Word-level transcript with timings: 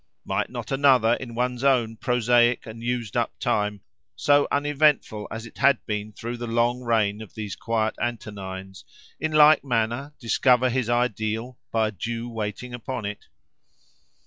Might 0.25 0.49
not 0.49 0.71
another, 0.71 1.13
in 1.13 1.35
one's 1.35 1.63
own 1.63 1.95
prosaic 1.95 2.65
and 2.65 2.81
used 2.81 3.15
up 3.15 3.37
time, 3.37 3.81
so 4.15 4.47
uneventful 4.51 5.27
as 5.29 5.45
it 5.45 5.59
had 5.59 5.85
been 5.85 6.11
through 6.11 6.37
the 6.37 6.47
long 6.47 6.81
reign 6.81 7.21
of 7.21 7.35
these 7.35 7.55
quiet 7.55 7.93
Antonines, 8.01 8.83
in 9.19 9.31
like 9.31 9.63
manner, 9.63 10.15
discover 10.19 10.69
his 10.71 10.89
ideal, 10.89 11.59
by 11.71 11.89
a 11.89 11.91
due 11.91 12.27
waiting 12.27 12.73
upon 12.73 13.05
it? 13.05 13.27